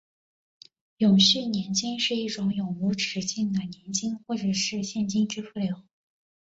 [0.97, 5.83] 永续年金是一种永无止境的年金或者现金支付流。